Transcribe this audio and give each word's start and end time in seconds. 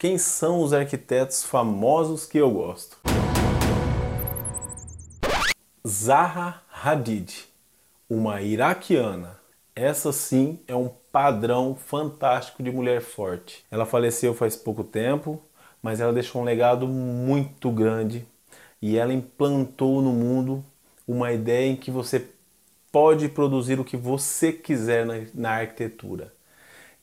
Quem 0.00 0.16
são 0.16 0.62
os 0.62 0.72
arquitetos 0.72 1.44
famosos 1.44 2.24
que 2.24 2.38
eu 2.38 2.50
gosto? 2.50 2.96
Zaha 5.86 6.62
Hadid, 6.72 7.44
uma 8.08 8.40
iraquiana. 8.40 9.38
Essa 9.76 10.10
sim 10.10 10.58
é 10.66 10.74
um 10.74 10.90
padrão 11.12 11.74
fantástico 11.74 12.62
de 12.62 12.70
mulher 12.72 13.02
forte. 13.02 13.62
Ela 13.70 13.84
faleceu 13.84 14.32
faz 14.32 14.56
pouco 14.56 14.82
tempo, 14.82 15.38
mas 15.82 16.00
ela 16.00 16.14
deixou 16.14 16.40
um 16.40 16.46
legado 16.46 16.88
muito 16.88 17.70
grande 17.70 18.26
e 18.80 18.96
ela 18.96 19.12
implantou 19.12 20.00
no 20.00 20.12
mundo 20.12 20.64
uma 21.06 21.30
ideia 21.30 21.70
em 21.70 21.76
que 21.76 21.90
você 21.90 22.26
pode 22.90 23.28
produzir 23.28 23.78
o 23.78 23.84
que 23.84 23.98
você 23.98 24.50
quiser 24.50 25.04
na, 25.04 25.16
na 25.34 25.50
arquitetura. 25.56 26.32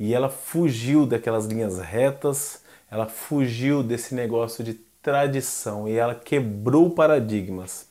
E 0.00 0.14
ela 0.14 0.30
fugiu 0.30 1.04
daquelas 1.04 1.44
linhas 1.44 1.78
retas, 1.78 2.64
ela 2.96 3.06
fugiu 3.06 3.82
desse 3.82 4.14
negócio 4.14 4.64
de 4.64 4.72
tradição 5.02 5.86
e 5.86 5.92
ela 5.92 6.14
quebrou 6.14 6.88
paradigmas. 6.90 7.90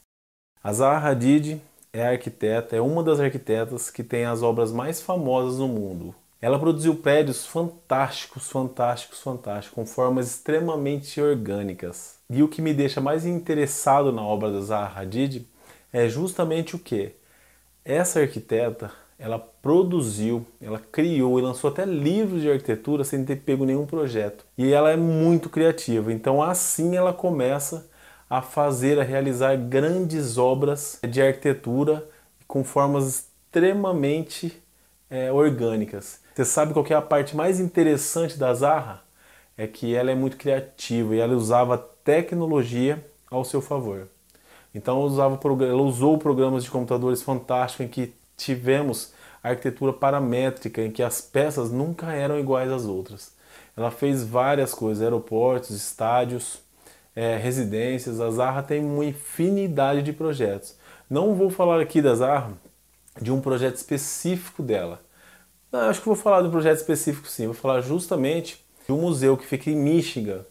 A 0.63 0.73
Zaha 0.73 1.09
Hadid 1.09 1.61
é 1.93 2.07
arquiteta, 2.07 2.75
é 2.75 2.81
uma 2.81 3.03
das 3.03 3.19
arquitetas 3.19 3.91
que 3.91 4.03
tem 4.03 4.25
as 4.25 4.41
obras 4.41 4.71
mais 4.71 4.99
famosas 4.99 5.59
no 5.59 5.67
mundo. 5.67 6.15
Ela 6.41 6.57
produziu 6.57 6.95
prédios 6.95 7.45
fantásticos, 7.45 8.49
fantásticos, 8.49 9.19
fantásticos, 9.19 9.75
com 9.75 9.85
formas 9.85 10.27
extremamente 10.27 11.21
orgânicas. 11.21 12.17
E 12.27 12.41
o 12.41 12.47
que 12.47 12.59
me 12.59 12.73
deixa 12.73 12.99
mais 12.99 13.27
interessado 13.27 14.11
na 14.11 14.23
obra 14.23 14.51
da 14.51 14.61
Zaha 14.61 15.01
Hadid 15.01 15.47
é 15.93 16.09
justamente 16.09 16.75
o 16.75 16.79
que? 16.79 17.11
Essa 17.85 18.21
arquiteta, 18.21 18.91
ela 19.17 19.39
produziu, 19.39 20.45
ela 20.61 20.79
criou 20.79 21.39
e 21.39 21.41
lançou 21.41 21.69
até 21.69 21.85
livros 21.85 22.41
de 22.41 22.51
arquitetura 22.51 23.03
sem 23.03 23.23
ter 23.23 23.37
pego 23.37 23.65
nenhum 23.65 23.85
projeto. 23.85 24.45
E 24.57 24.73
ela 24.73 24.91
é 24.91 24.97
muito 24.97 25.49
criativa, 25.49 26.11
então 26.11 26.43
assim 26.43 26.95
ela 26.95 27.13
começa 27.13 27.89
a 28.29 28.41
fazer, 28.41 28.99
a 28.99 29.03
realizar 29.03 29.55
grandes 29.55 30.37
obras 30.37 30.99
de 31.09 31.21
arquitetura 31.21 32.07
com 32.47 32.63
formas 32.63 33.07
extremamente 33.07 34.61
é, 35.09 35.31
orgânicas. 35.31 36.19
Você 36.33 36.43
sabe 36.43 36.73
qual 36.73 36.85
é 36.89 36.93
a 36.93 37.01
parte 37.01 37.35
mais 37.35 37.59
interessante 37.59 38.37
da 38.37 38.53
Zaha? 38.53 39.01
É 39.57 39.65
que 39.65 39.95
ela 39.95 40.11
é 40.11 40.15
muito 40.15 40.35
criativa 40.35 41.15
e 41.15 41.19
ela 41.19 41.33
usava 41.33 41.77
tecnologia 41.77 43.03
ao 43.31 43.45
seu 43.45 43.61
favor. 43.61 44.07
Então 44.73 44.97
ela, 44.97 45.05
usava, 45.05 45.39
ela 45.63 45.81
usou 45.81 46.17
programas 46.17 46.65
de 46.65 46.69
computadores 46.69 47.21
fantásticos 47.21 47.85
em 47.85 47.89
que 47.89 48.13
tivemos 48.37 49.13
arquitetura 49.43 49.93
paramétrica, 49.93 50.81
em 50.81 50.91
que 50.91 51.03
as 51.03 51.21
peças 51.21 51.71
nunca 51.71 52.11
eram 52.13 52.39
iguais 52.39 52.71
às 52.71 52.85
outras. 52.85 53.33
Ela 53.77 53.91
fez 53.91 54.23
várias 54.23 54.73
coisas, 54.73 55.03
aeroportos, 55.03 55.71
estádios, 55.71 56.59
é, 57.15 57.37
residências. 57.37 58.19
A 58.19 58.31
Zaha 58.31 58.63
tem 58.63 58.83
uma 58.83 59.05
infinidade 59.05 60.01
de 60.01 60.13
projetos. 60.13 60.75
Não 61.09 61.35
vou 61.35 61.49
falar 61.49 61.79
aqui 61.79 62.01
da 62.01 62.15
Zaha 62.15 62.53
de 63.21 63.31
um 63.31 63.39
projeto 63.39 63.75
específico 63.75 64.63
dela. 64.63 65.01
Não, 65.71 65.81
acho 65.81 65.99
que 65.99 66.05
vou 66.05 66.15
falar 66.15 66.41
de 66.41 66.47
um 66.47 66.51
projeto 66.51 66.77
específico 66.77 67.27
sim. 67.27 67.45
Vou 67.45 67.53
falar 67.53 67.81
justamente 67.81 68.63
de 68.85 68.91
um 68.91 69.01
museu 69.01 69.37
que 69.37 69.45
fica 69.45 69.69
em 69.69 69.75
Michigan, 69.75 70.45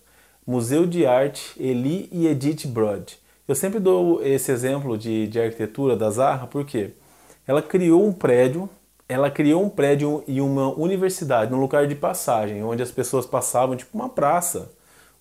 Museu 0.47 0.87
de 0.87 1.07
Arte 1.07 1.55
Eli 1.59 2.09
e 2.13 2.27
Edith 2.27 2.67
Broad. 2.67 3.19
Eu 3.49 3.55
sempre 3.55 3.81
dou 3.81 4.23
esse 4.23 4.53
exemplo 4.53 4.97
de, 4.97 5.27
de 5.27 5.41
arquitetura 5.41 5.97
da 5.97 6.11
Zaha 6.11 6.47
porque 6.47 6.93
ela 7.47 7.63
criou 7.63 8.07
um 8.07 8.13
prédio, 8.13 8.69
ela 9.09 9.31
criou 9.31 9.63
um 9.63 9.69
prédio 9.69 10.25
e 10.27 10.41
uma 10.41 10.69
universidade, 10.75 11.51
num 11.51 11.61
lugar 11.61 11.87
de 11.87 11.95
passagem, 11.95 12.63
onde 12.65 12.83
as 12.83 12.91
pessoas 12.91 13.27
passavam, 13.27 13.77
tipo 13.77 13.97
uma 13.97 14.09
praça, 14.09 14.73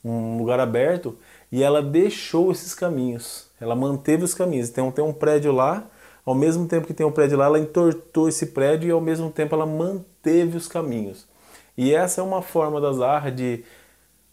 um 0.03 0.37
lugar 0.37 0.59
aberto, 0.59 1.17
e 1.51 1.61
ela 1.61 1.81
deixou 1.81 2.51
esses 2.51 2.73
caminhos. 2.73 3.47
Ela 3.59 3.75
manteve 3.75 4.23
os 4.23 4.33
caminhos. 4.33 4.69
Então 4.69 4.91
tem 4.91 5.03
um 5.03 5.13
prédio 5.13 5.51
lá, 5.51 5.85
ao 6.25 6.33
mesmo 6.33 6.67
tempo 6.67 6.87
que 6.87 6.93
tem 6.93 7.05
um 7.05 7.11
prédio 7.11 7.37
lá, 7.37 7.45
ela 7.45 7.59
entortou 7.59 8.29
esse 8.29 8.47
prédio 8.47 8.87
e 8.87 8.91
ao 8.91 9.01
mesmo 9.01 9.29
tempo 9.29 9.53
ela 9.53 9.65
manteve 9.65 10.57
os 10.57 10.67
caminhos. 10.67 11.27
E 11.77 11.93
essa 11.93 12.21
é 12.21 12.23
uma 12.23 12.41
forma 12.41 12.79
da 12.79 12.93
Zaha 12.93 13.31
de 13.31 13.63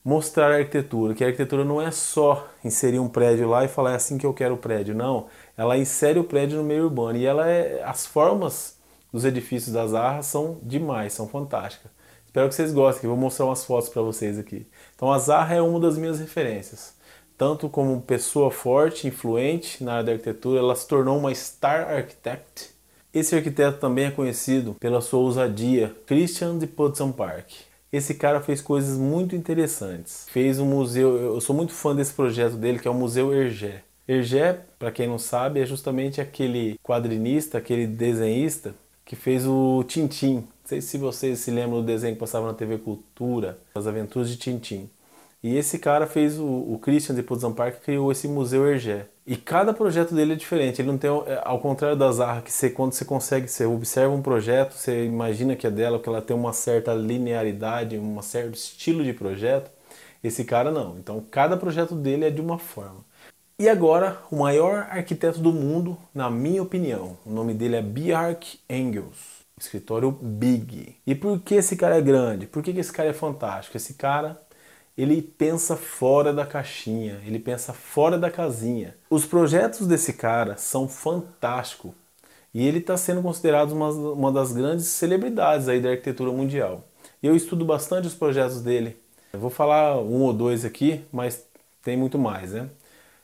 mostrar 0.05 0.51
a 0.53 0.57
arquitetura, 0.57 1.15
que 1.15 1.23
a 1.23 1.27
arquitetura 1.27 1.65
não 1.65 1.81
é 1.81 1.91
só 1.91 2.49
inserir 2.65 2.99
um 2.99 3.09
prédio 3.09 3.49
lá 3.49 3.65
e 3.65 3.69
falar 3.69 3.93
é 3.93 3.95
assim 3.97 4.17
que 4.17 4.27
eu 4.27 4.33
quero 4.33 4.55
o 4.55 4.59
prédio, 4.59 4.95
não. 4.95 5.27
Ela 5.57 5.77
insere 5.77 6.19
o 6.19 6.25
prédio 6.25 6.59
no 6.59 6.65
meio 6.65 6.85
urbano 6.85 7.19
e 7.19 7.27
ela 7.27 7.49
é, 7.49 7.83
as 7.85 8.07
formas 8.07 8.79
dos 9.13 9.25
edifícios 9.25 9.75
da 9.75 9.87
Zaha 9.87 10.23
são 10.23 10.59
demais, 10.63 11.13
são 11.13 11.29
fantásticas. 11.29 11.91
Espero 12.25 12.49
que 12.49 12.55
vocês 12.55 12.73
gostem, 12.73 13.09
vou 13.09 13.19
mostrar 13.19 13.47
umas 13.47 13.65
fotos 13.65 13.89
para 13.89 14.03
vocês 14.03 14.39
aqui. 14.39 14.67
Então 14.95 15.13
a 15.13 15.19
Zaha 15.19 15.57
é 15.57 15.61
uma 15.61 15.81
das 15.81 15.99
minhas 15.99 16.21
referências. 16.21 16.95
Tanto 17.37 17.69
como 17.69 18.01
pessoa 18.03 18.51
forte, 18.51 19.09
influente 19.09 19.83
na 19.83 19.95
área 19.95 20.05
da 20.05 20.13
arquitetura, 20.13 20.61
ela 20.61 20.77
se 20.77 20.87
tornou 20.87 21.19
uma 21.19 21.35
star 21.35 21.91
architect. 21.91 22.71
Esse 23.13 23.35
arquiteto 23.35 23.79
também 23.79 24.05
é 24.05 24.11
conhecido 24.11 24.75
pela 24.79 25.01
sua 25.01 25.21
ousadia, 25.21 25.97
Christian 26.07 26.59
de 26.59 26.67
Potsdam 26.67 27.11
Park. 27.11 27.70
Esse 27.93 28.15
cara 28.15 28.41
fez 28.41 28.61
coisas 28.61 28.97
muito 28.97 29.35
interessantes. 29.35 30.27
Fez 30.31 30.61
um 30.61 30.67
museu, 30.67 31.17
eu 31.17 31.41
sou 31.41 31.57
muito 31.57 31.73
fã 31.73 31.95
desse 31.95 32.13
projeto 32.13 32.55
dele, 32.55 32.79
que 32.79 32.87
é 32.87 32.91
o 32.91 32.95
Museu 32.95 33.35
Hergé. 33.35 33.83
Hergé, 34.07 34.61
para 34.79 34.93
quem 34.93 35.09
não 35.09 35.19
sabe, 35.19 35.61
é 35.61 35.67
justamente 35.67 36.21
aquele 36.21 36.79
quadrinista, 36.83 37.59
aquele 37.59 37.87
desenhista 37.87 38.75
que 39.05 39.17
fez 39.17 39.45
o 39.47 39.83
Tintim. 39.85 40.37
Não 40.37 40.45
sei 40.65 40.81
se 40.81 40.99
vocês 40.99 41.41
se 41.41 41.51
lembram 41.51 41.81
do 41.81 41.87
desenho 41.87 42.15
que 42.15 42.21
passava 42.21 42.47
na 42.47 42.55
TV 42.55 42.79
Cultura, 42.79 43.59
As 43.75 43.89
Aventuras 43.89 44.31
de 44.31 44.37
Tintim. 44.37 44.89
E 45.43 45.57
esse 45.57 45.79
cara 45.79 46.07
fez 46.07 46.39
o, 46.39 46.45
o 46.45 46.79
Christian 46.81 47.15
de 47.15 47.23
Park 47.23 47.83
criou 47.83 48.13
esse 48.13 48.29
museu 48.29 48.69
Hergé. 48.69 49.07
E 49.31 49.37
cada 49.37 49.73
projeto 49.73 50.13
dele 50.13 50.33
é 50.33 50.35
diferente. 50.35 50.83
Ele 50.83 50.89
não 50.91 50.99
tem, 50.99 51.09
é, 51.09 51.41
ao 51.45 51.61
contrário 51.61 51.97
da 51.97 52.11
Zarra, 52.11 52.43
que 52.43 52.53
você, 52.53 52.69
quando 52.69 52.95
você 52.95 53.05
consegue, 53.05 53.47
você 53.47 53.65
observa 53.65 54.13
um 54.13 54.21
projeto, 54.21 54.73
você 54.73 55.05
imagina 55.05 55.55
que 55.55 55.69
é 55.69 55.71
dela, 55.71 56.01
que 56.01 56.09
ela 56.09 56.21
tem 56.21 56.37
uma 56.37 56.53
certa 56.53 56.93
linearidade, 56.93 57.97
um 57.97 58.21
certo 58.23 58.55
estilo 58.55 59.05
de 59.05 59.13
projeto. 59.13 59.71
Esse 60.21 60.45
cara 60.45 60.73
não. 60.73 60.99
Então 60.99 61.25
cada 61.31 61.57
projeto 61.57 61.95
dele 61.95 62.25
é 62.25 62.31
de 62.31 62.41
uma 62.41 62.59
forma. 62.59 63.05
E 63.57 63.69
agora, 63.69 64.19
o 64.33 64.37
maior 64.41 64.89
arquiteto 64.91 65.39
do 65.39 65.53
mundo, 65.53 65.97
na 66.13 66.29
minha 66.29 66.61
opinião. 66.61 67.17
O 67.25 67.31
nome 67.31 67.55
dele 67.55 67.77
é 67.77 67.83
Bjark 67.83 68.59
Engels. 68.69 69.45
Escritório 69.57 70.11
Big. 70.11 70.97
E 71.07 71.15
por 71.15 71.39
que 71.39 71.55
esse 71.55 71.77
cara 71.77 71.97
é 71.97 72.01
grande? 72.01 72.47
Por 72.49 72.65
que 72.65 72.73
esse 72.73 72.93
cara 72.93 73.11
é 73.11 73.13
fantástico? 73.13 73.77
Esse 73.77 73.95
cara 73.95 74.41
ele 75.01 75.23
pensa 75.23 75.77
fora 75.77 76.33
da 76.33 76.45
caixinha, 76.45 77.21
ele 77.27 77.39
pensa 77.39 77.73
fora 77.73 78.19
da 78.19 78.31
casinha. 78.31 78.95
Os 79.09 79.25
projetos 79.25 79.87
desse 79.87 80.13
cara 80.13 80.57
são 80.57 80.89
fantásticos 80.89 81.93
e 82.53 82.67
ele 82.67 82.79
está 82.79 82.97
sendo 82.97 83.23
considerado 83.23 83.73
uma, 83.73 83.91
uma 83.91 84.33
das 84.33 84.53
grandes 84.53 84.87
celebridades 84.87 85.69
aí 85.69 85.81
da 85.81 85.91
arquitetura 85.91 86.31
mundial. 86.33 86.85
Eu 87.23 87.37
estudo 87.37 87.65
bastante 87.65 88.07
os 88.07 88.15
projetos 88.15 88.61
dele. 88.61 88.97
Eu 89.33 89.39
vou 89.41 89.51
falar 89.51 89.99
um 89.99 90.23
ou 90.23 90.33
dois 90.33 90.65
aqui, 90.65 91.05
mas 91.13 91.45
tem 91.83 91.97
muito 91.97 92.19
mais, 92.19 92.53
né? 92.53 92.69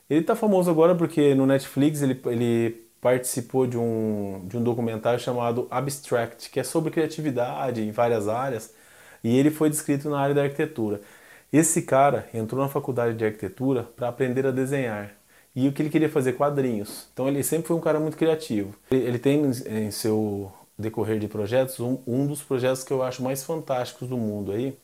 Ele 0.09 0.21
está 0.21 0.35
famoso 0.35 0.71
agora 0.71 0.95
porque 0.95 1.35
no 1.35 1.45
Netflix 1.45 2.01
ele, 2.01 2.19
ele 2.27 2.87
participou 3.01 3.67
de 3.67 3.77
um, 3.77 4.41
de 4.45 4.57
um 4.57 4.63
documentário 4.63 5.19
chamado 5.19 5.67
Abstract, 5.69 6.49
que 6.49 6.59
é 6.59 6.63
sobre 6.63 6.91
criatividade 6.91 7.81
em 7.81 7.91
várias 7.91 8.27
áreas, 8.27 8.73
e 9.23 9.37
ele 9.37 9.51
foi 9.51 9.69
descrito 9.69 10.09
na 10.09 10.19
área 10.19 10.33
da 10.33 10.43
arquitetura. 10.43 11.01
Esse 11.51 11.81
cara 11.81 12.29
entrou 12.33 12.61
na 12.61 12.67
faculdade 12.69 13.15
de 13.15 13.25
arquitetura 13.25 13.83
para 13.83 14.09
aprender 14.09 14.45
a 14.45 14.51
desenhar. 14.51 15.13
E 15.55 15.67
o 15.67 15.73
que 15.73 15.81
ele 15.81 15.89
queria 15.89 16.09
fazer? 16.09 16.33
Quadrinhos. 16.33 17.07
Então 17.13 17.27
ele 17.27 17.41
sempre 17.41 17.67
foi 17.67 17.75
um 17.75 17.81
cara 17.81 17.99
muito 17.99 18.17
criativo. 18.17 18.75
Ele 18.91 19.17
tem 19.17 19.43
em 19.45 19.91
seu 19.91 20.51
decorrer 20.77 21.19
de 21.19 21.27
projetos 21.27 21.79
um, 21.79 21.97
um 22.05 22.27
dos 22.27 22.43
projetos 22.43 22.83
que 22.83 22.91
eu 22.91 23.01
acho 23.01 23.23
mais 23.23 23.43
fantásticos 23.43 24.07
do 24.07 24.17
mundo 24.17 24.51
aí, 24.51 24.77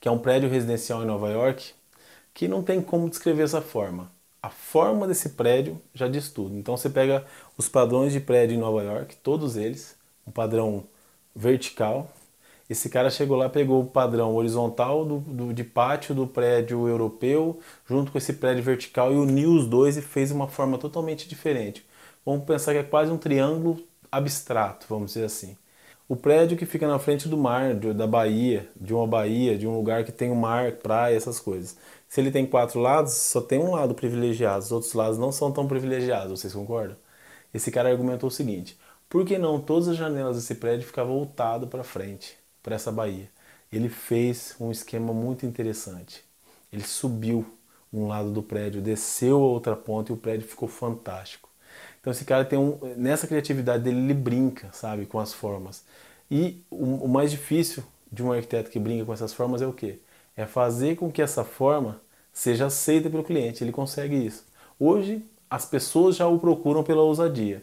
que 0.00 0.08
é 0.08 0.10
um 0.10 0.18
prédio 0.18 0.50
residencial 0.50 1.02
em 1.02 1.06
Nova 1.06 1.30
York, 1.30 1.72
que 2.34 2.48
não 2.48 2.62
tem 2.62 2.82
como 2.82 3.08
descrever 3.08 3.44
essa 3.44 3.62
forma. 3.62 4.10
A 4.42 4.50
forma 4.50 5.06
desse 5.06 5.30
prédio 5.30 5.80
já 5.94 6.08
diz 6.08 6.28
tudo. 6.28 6.56
Então 6.56 6.76
você 6.76 6.90
pega 6.90 7.24
os 7.56 7.68
padrões 7.68 8.12
de 8.12 8.20
prédio 8.20 8.56
em 8.56 8.60
Nova 8.60 8.82
York, 8.82 9.16
todos 9.22 9.56
eles, 9.56 9.96
um 10.26 10.32
padrão 10.32 10.84
vertical, 11.34 12.10
esse 12.72 12.88
cara 12.88 13.10
chegou 13.10 13.36
lá, 13.36 13.48
pegou 13.48 13.82
o 13.82 13.86
padrão 13.86 14.34
horizontal 14.34 15.04
do, 15.04 15.18
do, 15.18 15.54
de 15.54 15.64
pátio 15.64 16.14
do 16.14 16.26
prédio 16.26 16.88
europeu, 16.88 17.60
junto 17.86 18.10
com 18.12 18.18
esse 18.18 18.34
prédio 18.34 18.62
vertical, 18.62 19.12
e 19.12 19.16
uniu 19.16 19.52
os 19.52 19.66
dois 19.66 19.96
e 19.96 20.02
fez 20.02 20.30
uma 20.30 20.48
forma 20.48 20.78
totalmente 20.78 21.28
diferente. 21.28 21.86
Vamos 22.24 22.44
pensar 22.44 22.72
que 22.72 22.78
é 22.78 22.82
quase 22.82 23.10
um 23.10 23.18
triângulo 23.18 23.78
abstrato, 24.10 24.86
vamos 24.88 25.12
dizer 25.12 25.24
assim. 25.24 25.56
O 26.08 26.16
prédio 26.16 26.58
que 26.58 26.66
fica 26.66 26.86
na 26.86 26.98
frente 26.98 27.28
do 27.28 27.38
mar, 27.38 27.74
de, 27.74 27.92
da 27.94 28.06
baía, 28.06 28.68
de 28.78 28.92
uma 28.92 29.06
baía, 29.06 29.56
de 29.56 29.66
um 29.66 29.74
lugar 29.76 30.04
que 30.04 30.12
tem 30.12 30.30
o 30.30 30.32
um 30.32 30.36
mar, 30.36 30.72
praia, 30.72 31.16
essas 31.16 31.40
coisas. 31.40 31.76
Se 32.08 32.20
ele 32.20 32.30
tem 32.30 32.44
quatro 32.46 32.80
lados, 32.80 33.12
só 33.14 33.40
tem 33.40 33.58
um 33.58 33.72
lado 33.72 33.94
privilegiado, 33.94 34.64
os 34.64 34.72
outros 34.72 34.92
lados 34.92 35.18
não 35.18 35.32
são 35.32 35.50
tão 35.50 35.66
privilegiados, 35.66 36.40
vocês 36.40 36.52
concordam? 36.52 36.96
Esse 37.54 37.70
cara 37.70 37.90
argumentou 37.90 38.28
o 38.28 38.32
seguinte: 38.32 38.78
por 39.08 39.24
que 39.24 39.38
não 39.38 39.60
todas 39.60 39.88
as 39.88 39.96
janelas 39.96 40.36
desse 40.36 40.54
prédio 40.54 40.86
ficar 40.86 41.04
voltado 41.04 41.66
para 41.66 41.84
frente? 41.84 42.41
Para 42.62 42.76
essa 42.76 42.92
baía. 42.92 43.28
ele 43.72 43.88
fez 43.88 44.54
um 44.60 44.70
esquema 44.70 45.12
muito 45.12 45.46
interessante. 45.46 46.22
Ele 46.72 46.84
subiu 46.84 47.44
um 47.92 48.06
lado 48.06 48.30
do 48.30 48.42
prédio, 48.42 48.82
desceu 48.82 49.36
a 49.36 49.46
outra 49.46 49.76
ponta 49.76 50.12
e 50.12 50.14
o 50.14 50.18
prédio 50.18 50.46
ficou 50.46 50.68
fantástico. 50.68 51.48
Então 52.00 52.10
esse 52.12 52.24
cara 52.24 52.44
tem 52.44 52.58
um, 52.58 52.78
nessa 52.96 53.26
criatividade 53.26 53.84
dele 53.84 53.98
ele 53.98 54.14
brinca, 54.14 54.68
sabe, 54.72 55.06
com 55.06 55.18
as 55.18 55.32
formas. 55.32 55.84
E 56.30 56.62
o, 56.70 57.04
o 57.04 57.08
mais 57.08 57.30
difícil 57.30 57.82
de 58.10 58.22
um 58.22 58.32
arquiteto 58.32 58.70
que 58.70 58.78
brinca 58.78 59.04
com 59.04 59.12
essas 59.12 59.32
formas 59.32 59.62
é 59.62 59.66
o 59.66 59.72
quê? 59.72 59.98
É 60.36 60.46
fazer 60.46 60.96
com 60.96 61.10
que 61.10 61.22
essa 61.22 61.44
forma 61.44 62.00
seja 62.32 62.66
aceita 62.66 63.08
pelo 63.08 63.24
cliente. 63.24 63.62
Ele 63.62 63.72
consegue 63.72 64.16
isso. 64.16 64.44
Hoje 64.78 65.24
as 65.48 65.64
pessoas 65.66 66.16
já 66.16 66.26
o 66.26 66.38
procuram 66.38 66.82
pela 66.82 67.02
ousadia. 67.02 67.62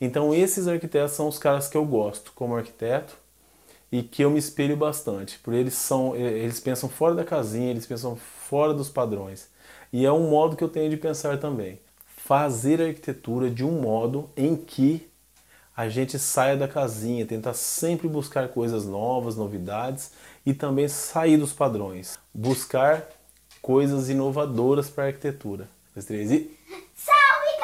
Então 0.00 0.34
esses 0.34 0.68
arquitetos 0.68 1.12
são 1.12 1.28
os 1.28 1.38
caras 1.38 1.68
que 1.68 1.76
eu 1.76 1.84
gosto 1.84 2.32
como 2.34 2.54
arquiteto 2.54 3.16
e 3.90 4.02
que 4.02 4.22
eu 4.22 4.30
me 4.30 4.38
espelho 4.38 4.76
bastante, 4.76 5.38
porque 5.38 5.58
eles 5.58 5.74
são 5.74 6.14
eles 6.14 6.60
pensam 6.60 6.88
fora 6.88 7.14
da 7.14 7.24
casinha, 7.24 7.70
eles 7.70 7.86
pensam 7.86 8.16
fora 8.16 8.74
dos 8.74 8.88
padrões. 8.88 9.48
E 9.92 10.04
é 10.04 10.12
um 10.12 10.28
modo 10.28 10.56
que 10.56 10.62
eu 10.62 10.68
tenho 10.68 10.90
de 10.90 10.96
pensar 10.96 11.38
também. 11.38 11.80
Fazer 12.06 12.82
arquitetura 12.82 13.50
de 13.50 13.64
um 13.64 13.80
modo 13.80 14.28
em 14.36 14.54
que 14.54 15.08
a 15.74 15.88
gente 15.88 16.18
saia 16.18 16.56
da 16.56 16.66
casinha, 16.66 17.24
tentar 17.24 17.54
sempre 17.54 18.08
buscar 18.08 18.48
coisas 18.48 18.84
novas, 18.84 19.36
novidades 19.36 20.10
e 20.44 20.52
também 20.52 20.88
sair 20.88 21.36
dos 21.36 21.52
padrões. 21.52 22.18
Buscar 22.34 23.08
coisas 23.62 24.10
inovadoras 24.10 24.90
para 24.90 25.04
a 25.04 25.06
arquitetura. 25.06 25.68
Dois, 25.94 26.04
três 26.04 26.30
e. 26.30 26.50
Salve 26.96 27.60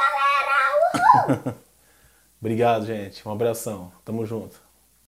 galera! 1.34 1.56
Obrigado, 2.40 2.86
gente. 2.86 3.26
Um 3.28 3.32
abração. 3.32 3.90
Tamo 4.04 4.24
junto. 4.24 4.63